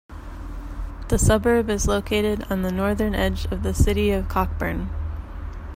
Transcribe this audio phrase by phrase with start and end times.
[1.09, 4.89] The suburb is located on the northern edge of the City of Cockburn.